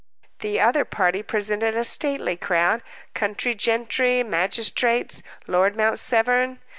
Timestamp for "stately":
1.83-2.35